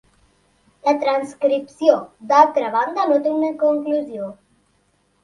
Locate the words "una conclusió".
3.35-4.31